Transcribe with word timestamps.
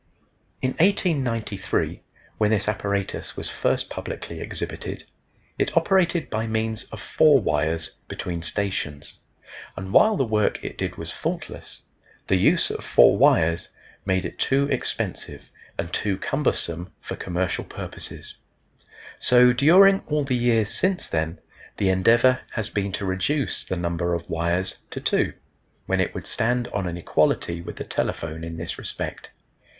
In 0.63 0.71
1893, 0.79 2.01
when 2.39 2.49
this 2.49 2.67
apparatus 2.67 3.37
was 3.37 3.51
first 3.51 3.91
publicly 3.91 4.41
exhibited, 4.41 5.03
it 5.59 5.77
operated 5.77 6.27
by 6.27 6.47
means 6.47 6.85
of 6.85 6.99
four 6.99 7.39
wires 7.39 7.89
between 8.07 8.41
stations, 8.41 9.19
and 9.77 9.93
while 9.93 10.17
the 10.17 10.25
work 10.25 10.57
it 10.63 10.75
did 10.75 10.95
was 10.95 11.11
faultless, 11.11 11.83
the 12.25 12.35
use 12.35 12.71
of 12.71 12.83
four 12.83 13.15
wires 13.15 13.69
made 14.03 14.25
it 14.25 14.39
too 14.39 14.67
expensive 14.71 15.51
and 15.77 15.93
too 15.93 16.17
cumbersome 16.17 16.91
for 16.99 17.15
commercial 17.15 17.63
purposes; 17.63 18.37
so 19.19 19.53
during 19.53 19.99
all 20.07 20.23
the 20.23 20.33
years 20.35 20.73
since 20.73 21.07
then 21.07 21.37
the 21.77 21.89
endeavor 21.89 22.39
has 22.53 22.71
been 22.71 22.91
to 22.93 23.05
reduce 23.05 23.63
the 23.65 23.77
number 23.77 24.15
of 24.15 24.27
wires 24.27 24.79
to 24.89 24.99
two, 24.99 25.33
when 25.85 26.01
it 26.01 26.15
would 26.15 26.25
stand 26.25 26.67
on 26.69 26.87
an 26.87 26.97
equality 26.97 27.61
with 27.61 27.75
the 27.75 27.83
telephone 27.83 28.43
in 28.43 28.57
this 28.57 28.79
respect. 28.79 29.29